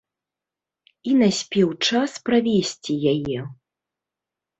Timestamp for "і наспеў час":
1.09-2.11